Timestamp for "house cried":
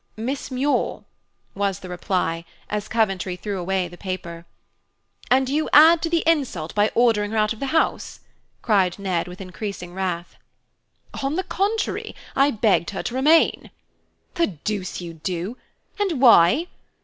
7.67-8.97